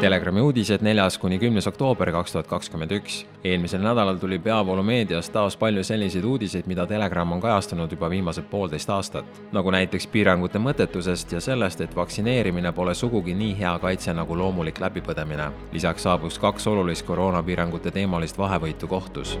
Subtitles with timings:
[0.00, 3.26] Telegrami uudised neljas kuni kümnes oktoober kaks tuhat kakskümmend üks.
[3.44, 8.90] eelmisel nädalal tuli peavoolumeedias taas palju selliseid uudiseid, mida Telegram on kajastanud juba viimased poolteist
[8.90, 9.40] aastat.
[9.52, 14.80] nagu näiteks piirangute mõttetusest ja sellest, et vaktsineerimine pole sugugi nii hea kaitse nagu loomulik
[14.80, 15.50] läbipõdemine.
[15.72, 19.38] lisaks saabus kaks olulist koroonapiirangute teemalist vahevõitu kohtus.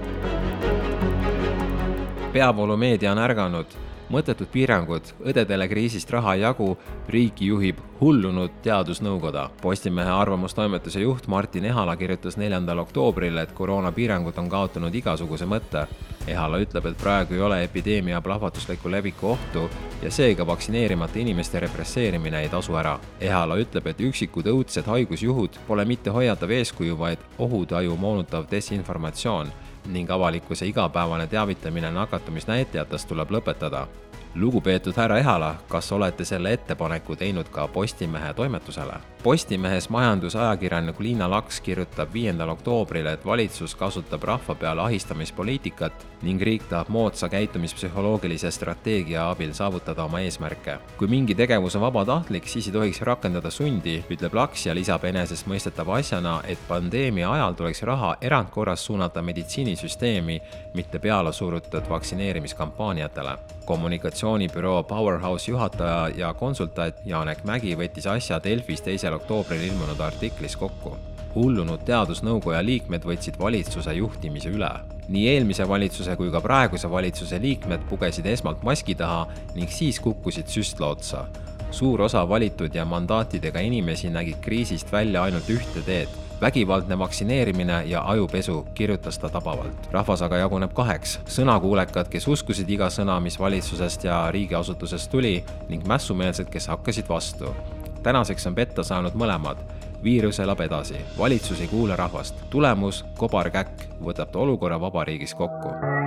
[2.32, 3.66] peavoolumeedia on ärganud
[4.10, 6.76] mõttetud piirangud, õdedele kriisist raha ei jagu,
[7.08, 9.48] riiki juhib hullunud teadusnõukoda.
[9.62, 15.84] Postimehe arvamustoimetuse juht Martin Ehala kirjutas neljandal oktoobril, et koroonapiirangud on kaotanud igasuguse mõtte.
[16.26, 19.68] Ehala ütleb, et praegu ei ole epideemia plahvatusliku leviku ohtu
[20.02, 22.98] ja seega vaktsineerimata inimeste represseerimine ei tasu ära.
[23.20, 29.52] Ehala ütleb, et üksikud õudsed haigusjuhud pole mitte hoiatav eeskuju, vaid ohutaju moonutav desinformatsioon
[29.92, 33.86] ning avalikkuse igapäevane teavitamine nakatumisnäitajatest tuleb lõpetada
[34.34, 38.92] lugupeetud härra Ehala, kas olete selle ettepaneku teinud ka Postimehe toimetusele?
[39.22, 46.62] Postimehes majandusajakirjanik Liina Laks kirjutab viiendal oktoobril, et valitsus kasutab rahva peale ahistamispoliitikat ning riik
[46.70, 50.78] tahab moodsa käitumispsühholoogilise strateegia abil saavutada oma eesmärke.
[50.96, 55.98] kui mingi tegevus on vabatahtlik, siis ei tohiks rakendada sundi, ütleb Laks ja lisab enesestmõistetava
[55.98, 60.40] asjana, et pandeemia ajal tuleks raha erandkorras suunata meditsiinisüsteemi,
[60.74, 63.38] mitte peale surutud vaktsineerimiskampaaniatele.
[63.70, 70.56] Kommunikatsioon kommunikatsioonibüroo Powerhouse juhataja ja konsultant Janek Mägi võttis asja Delfis teisel oktoobril ilmunud artiklis
[70.56, 70.96] kokku.
[71.34, 74.70] hullunud teadusnõukoja liikmed võtsid valitsuse juhtimise üle.
[75.08, 80.46] nii eelmise valitsuse kui ka praeguse valitsuse liikmed pugesid esmalt maski taha ning siis kukkusid
[80.46, 81.24] süstla otsa.
[81.70, 86.08] suur osa valitud ja mandaatidega inimesi nägid kriisist välja ainult ühte teed
[86.40, 89.88] vägivaldne vaktsineerimine ja ajupesu, kirjutas ta tabavalt.
[89.90, 95.86] rahvas aga jaguneb kaheks, sõnakuulekad, kes uskusid iga sõna, mis valitsusest ja riigiasutusest tuli ning
[95.86, 97.54] mässumeelsed, kes hakkasid vastu.
[98.02, 99.56] tänaseks on petta saanud mõlemad
[100.04, 102.34] viirus elab edasi, valitsus ei kuula rahvast.
[102.50, 105.99] tulemus, kobarkäkk, võtab ta olukorra vabariigis kokku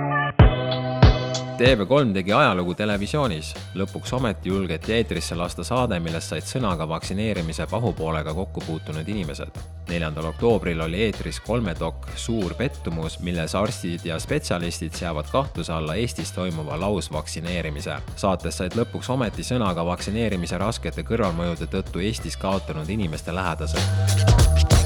[1.58, 3.52] TV3 tegi ajalugu televisioonis.
[3.78, 9.60] lõpuks ometi julgeti eetrisse lasta saade, milles said sõna ka vaktsineerimise pahupoolega kokku puutunud inimesed.
[9.88, 16.32] neljandal oktoobril oli eetris kolmedokk Suur pettumus, milles arstid ja spetsialistid seavad kahtluse alla Eestis
[16.32, 17.96] toimuva lausvaktsineerimise.
[18.16, 24.83] saates said lõpuks ometi sõna ka vaktsineerimise raskete kõrvalmõjude tõttu Eestis kaotanud inimeste lähedased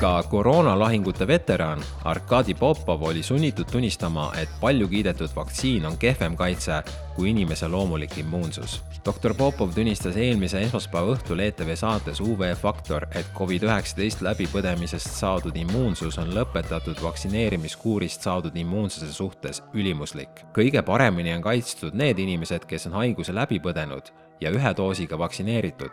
[0.00, 6.82] ka koroonalahingute veteran Arkadi Popov oli sunnitud tunnistama, et palju kiidetud vaktsiin on kehvem kaitse
[7.16, 8.82] kui inimese loomulik immuunsus.
[9.06, 16.18] doktor Popov tunnistas eelmise esmaspäeva õhtul ETV saates UV Faktor, et Covid-19 läbipõdemisest saadud immuunsus
[16.18, 20.46] on lõpetatud vaktsineerimiskuurist saadud immuunsuse suhtes ülimuslik.
[20.54, 25.90] kõige paremini on kaitstud need inimesed, kes on haiguse läbi põdenud ja ühe doosiga vaktsineeritud.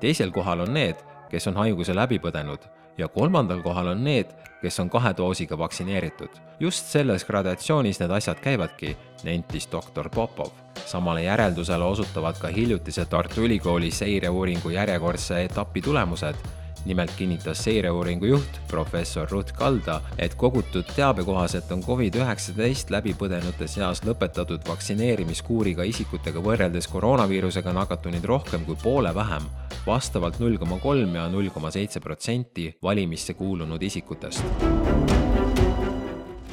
[0.00, 0.96] teisel kohal on need,
[1.30, 6.30] kes on haiguse läbi põdenud ja kolmandal kohal on need, kes on kahe doosiga vaktsineeritud.
[6.60, 10.50] just selles gradatsioonis need asjad käivadki, nentis doktor Popov.
[10.86, 16.36] samale järeldusele osutavad ka hiljutised Tartu Ülikooli seireuuringu järjekordse etapi tulemused
[16.84, 24.02] nimelt kinnitas seireuuringu juht, professor Ruth Kalda, et kogutud teabe kohaselt on Covid-19 läbipõdenute seas
[24.06, 29.44] lõpetatud vaktsineerimiskuuriga isikutega võrreldes koroonaviirusega nakatunuid rohkem kui poole vähem,
[29.86, 34.44] vastavalt null koma kolm ja null koma seitse protsenti valimisse kuulunud isikutest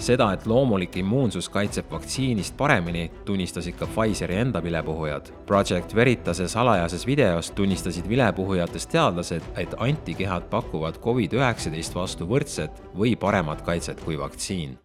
[0.05, 5.31] seda, et loomulik immuunsus kaitseb vaktsiinist paremini, tunnistasid ka Pfizeri enda vilepuhujad.
[5.47, 13.65] Project Veritase salajases videos tunnistasid vilepuhujatest teadlased, et antikehad pakuvad Covid-19 vastu võrdset või paremat
[13.65, 14.77] kaitset kui vaktsiin.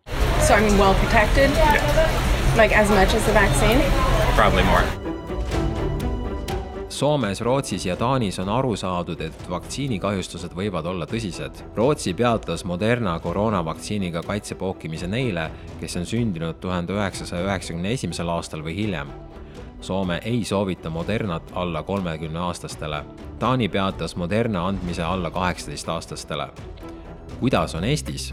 [0.46, 1.50] So I mean well protected?
[1.50, 2.56] Yeah.
[2.56, 3.84] Like as much as the vaccine?
[4.36, 4.99] Probably more.
[7.00, 11.62] Soomes, Rootsis ja Taanis on aru saadud, et vaktsiinikahjustused võivad olla tõsised.
[11.72, 15.46] Rootsi peatas Moderna koroonavaktsiiniga kaitse pookimise neile,
[15.80, 19.08] kes on sündinud tuhande üheksasaja üheksakümne esimesel aastal või hiljem.
[19.80, 23.00] Soome ei soovita Modernat alla kolmekümneaastastele.
[23.38, 26.48] Taani peatas Moderna andmise alla kaheksateistaastastele.
[27.40, 28.32] kuidas on Eestis?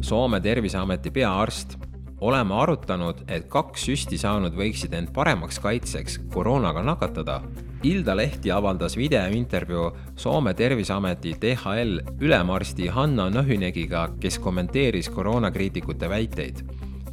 [0.00, 1.78] Soome terviseameti peaarst
[2.20, 7.40] oleme arutanud, et kaks süsti saanud võiksid end paremaks kaitseks koroonaga nakatada.
[7.82, 9.86] Ilda Lehti avaldas videointervjuu
[10.16, 16.64] Soome Terviseameti DHL ülemarsti Hanna Nõhünegiga, kes kommenteeris koroonakriitikute väiteid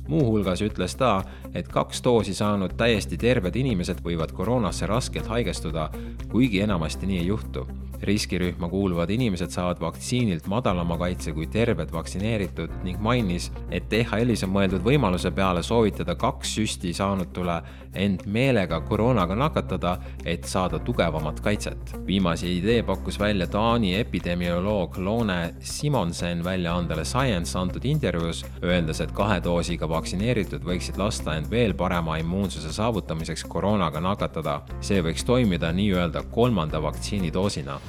[0.07, 1.21] muuhulgas ütles ta,
[1.53, 5.89] et kaks doosi saanud täiesti terved inimesed võivad koroonasse raskelt haigestuda,
[6.31, 7.67] kuigi enamasti nii ei juhtu.
[8.03, 14.53] Riskirühma kuuluvad inimesed saavad vaktsiinilt madalama kaitse kui terved vaktsineeritud ning mainis, et DHL-is on
[14.53, 17.61] mõeldud võimaluse peale soovitada kaks süsti saanutule
[17.97, 21.95] end meelega koroonaga nakatada, et saada tugevamat kaitset.
[22.07, 29.39] viimase idee pakkus välja Taani epidemioloog Lone Simonsen väljaandele Science antud intervjuus, öeldes, et kahe
[29.43, 34.61] doosiga vaktsineeritud võiksid lasta end veel parema immuunsuse saavutamiseks koroonaga nakatada.
[34.81, 37.79] see võiks toimida nii-öelda kolmanda vaktsiinidoosina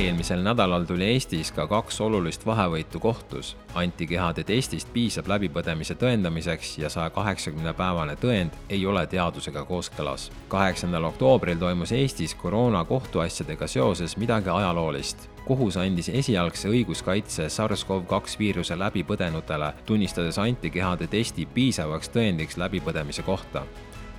[0.00, 3.56] eelmisel nädalal tuli Eestis ka kaks olulist vahevõitu kohtus.
[3.74, 10.30] antikehade testist piisab läbipõdemise tõendamiseks ja saja kaheksakümne päevane tõend ei ole teadusega kooskõlas.
[10.48, 18.78] kaheksandal oktoobril toimus Eestis koroona kohtuasjadega seoses midagi ajaloolist kohus andis esialgse õiguskaitse SARS-CoV-2 viiruse
[18.78, 23.64] läbipõdenutele, tunnistades antikehade testi piisavaks tõendiks läbipõdemise kohta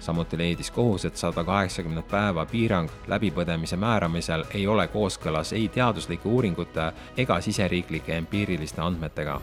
[0.01, 6.29] samuti leidis kohus, et sada kaheksakümmend päeva piirang läbipõdemise määramisel ei ole kooskõlas ei teaduslike
[6.29, 9.39] uuringute ega siseriiklike empiiriliste andmetega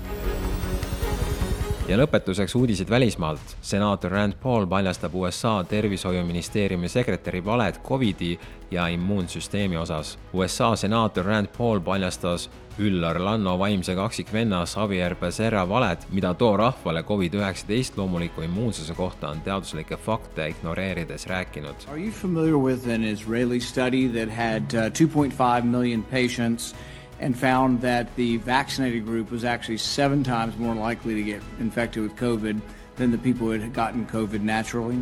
[1.88, 3.56] ja lõpetuseks uudised välismaalt.
[3.60, 8.38] senaator Rand Paul paljastab USA tervishoiuministeeriumi sekretäri valed Covidi
[8.70, 10.18] ja immuunsüsteemi osas.
[10.32, 17.02] USA senaator Rand Paul paljastas Üllar Lanno vaimse kaksikvenna Xavier Becerra valed, mida too rahvale
[17.02, 21.88] Covid-19 loomuliku immuunsuse kohta on teaduslikke fakte ignoreerides rääkinud.
[21.88, 26.74] Are you familiar with an Israeli study that had uh, 2.5 million patients
[27.20, 32.02] and found that the vaccinated group was actually seven times more likely to get infected
[32.02, 32.60] with COVID
[32.96, 34.98] than the people who had gotten COVID naturally.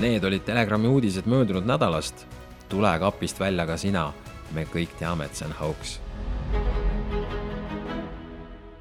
[0.00, 2.26] Need olid Telegrami uudised möödunud nädalast.
[2.68, 4.12] tule kapist välja ka sina.
[4.54, 6.00] me kõik teame, et see on hauks